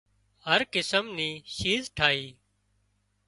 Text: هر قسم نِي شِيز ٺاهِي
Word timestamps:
هر 0.45 0.61
قسم 0.73 1.05
نِي 1.17 1.29
شِيز 1.55 1.83
ٺاهِي 1.97 2.27